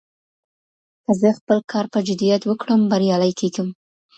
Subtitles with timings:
[1.03, 3.67] که زه خپل کار په جدیت وکړم، بريالی کېږم.